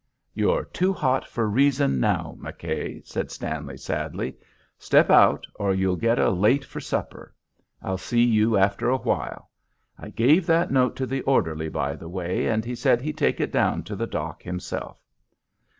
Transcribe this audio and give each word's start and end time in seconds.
"You're 0.33 0.65
too 0.65 0.93
hot 0.93 1.27
for 1.27 1.47
reason 1.47 1.99
now, 1.99 2.35
McKay," 2.41 3.05
said 3.07 3.29
Stanley, 3.29 3.77
sadly. 3.77 4.35
"Step 4.79 5.11
out 5.11 5.45
or 5.53 5.75
you'll 5.75 5.95
get 5.95 6.17
a 6.17 6.31
late 6.31 6.65
for 6.65 6.79
supper. 6.79 7.35
I'll 7.83 7.99
see 7.99 8.23
you 8.23 8.57
after 8.57 8.89
awhile. 8.89 9.51
I 9.99 10.09
gave 10.09 10.47
that 10.47 10.71
note 10.71 10.95
to 10.95 11.05
the 11.05 11.21
orderly, 11.21 11.69
by 11.69 11.95
the 11.95 12.09
way, 12.09 12.47
and 12.47 12.65
he 12.65 12.73
said 12.73 12.99
he'd 13.03 13.19
take 13.19 13.39
it 13.39 13.51
down 13.51 13.83
to 13.83 13.95
the 13.95 14.07
dock 14.07 14.41
himself." 14.41 14.97